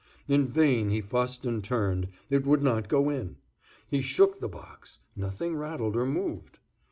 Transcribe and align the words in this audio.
In 0.27 0.47
vain 0.47 0.89
he 0.89 0.99
fussed 0.99 1.45
and 1.45 1.63
turned—it 1.63 2.43
would 2.43 2.63
not 2.63 2.87
go 2.89 3.11
in. 3.11 3.37
He 3.87 4.01
shook 4.01 4.39
the 4.39 4.49
box; 4.49 4.97
nothing 5.15 5.55
rattled 5.55 5.95
or 5.95 6.07
moved. 6.07 6.57